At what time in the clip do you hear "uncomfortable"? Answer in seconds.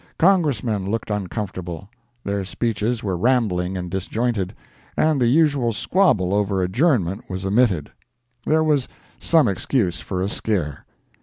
1.11-1.87